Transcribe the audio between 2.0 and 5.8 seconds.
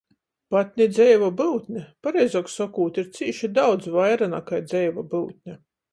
pareizuok sokūt, ir cīši daudz vaira nakai dzeiva byutne!